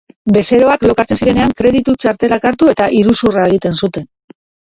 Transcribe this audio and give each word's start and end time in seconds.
Bezeroak 0.35 0.85
lokartzen 0.91 1.19
zirenean, 1.19 1.53
kreditu 1.59 1.95
txartelak 2.03 2.47
hartu 2.51 2.71
eta 2.73 2.87
iruzurra 3.01 3.45
egiten 3.51 3.77
zuten. 3.83 4.09